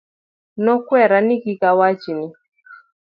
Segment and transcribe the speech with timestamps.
[0.63, 2.25] Nokwera ni kik awach ni.